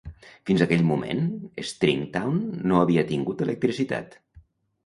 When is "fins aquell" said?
0.49-0.85